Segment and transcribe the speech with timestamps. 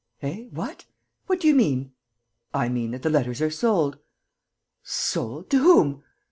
[0.23, 0.45] "Eh?
[0.49, 0.85] What?
[1.27, 1.91] What do you mean?"
[2.55, 3.99] "I mean that the letters are sold."
[4.81, 5.51] "Sold!
[5.51, 6.01] To whom?"